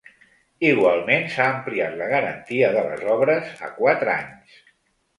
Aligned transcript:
Igualment, 0.69 1.27
s’ha 1.35 1.47
ampliat 1.57 1.95
la 2.01 2.09
garantia 2.15 2.73
de 2.79 2.85
les 2.91 3.07
obres 3.19 3.55
a 3.71 3.73
quatre 3.81 4.17
anys. 4.19 4.61